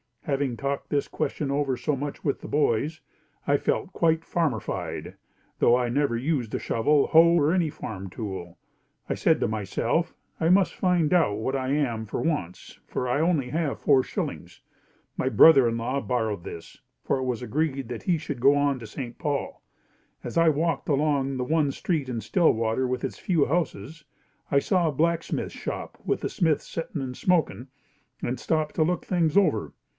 [0.23, 3.01] Having talked this question over so much with the boys,
[3.45, 5.15] I felt quite farmerfied,
[5.59, 8.57] though I had never used shovel, hoe or any farm tool.
[9.09, 13.19] I said to myself, I must find out what I am at once for I
[13.19, 14.61] only have four shillings.
[15.17, 18.79] My brother in law borrowed this, for it was agreed that he should go on
[18.79, 19.19] to St.
[19.19, 19.61] Paul.
[20.23, 24.05] As I walked along the one street in Stillwater with its few houses,
[24.49, 27.67] I saw a blacksmith shop with the smith settin' and smokin'
[28.21, 29.73] and stopped to look things over.